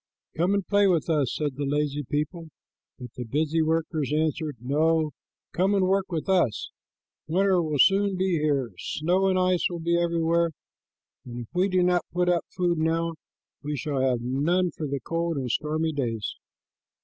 "Come 0.35 0.55
and 0.55 0.65
play 0.65 0.87
with 0.87 1.11
us," 1.11 1.35
said 1.35 1.57
the 1.57 1.63
lazy 1.63 2.01
people, 2.01 2.47
but 2.97 3.13
the 3.15 3.23
busy 3.23 3.61
workers 3.61 4.11
answered, 4.11 4.57
"No, 4.59 5.11
come 5.53 5.75
and 5.75 5.85
work 5.85 6.11
with 6.11 6.27
us. 6.27 6.71
Winter 7.27 7.61
will 7.61 7.77
soon 7.77 8.17
be 8.17 8.29
here. 8.39 8.71
Snow 8.79 9.27
and 9.27 9.37
ice 9.37 9.67
will 9.69 9.77
be 9.79 10.01
everywhere, 10.01 10.53
and 11.23 11.41
if 11.41 11.49
we 11.53 11.69
do 11.69 11.83
not 11.83 12.01
put 12.11 12.29
up 12.29 12.47
food 12.49 12.79
now 12.79 13.13
we 13.61 13.77
shall 13.77 14.01
have 14.01 14.21
none 14.21 14.71
for 14.75 14.87
the 14.87 14.99
cold, 14.99 15.37
stormy 15.51 15.91
days." 15.93 16.33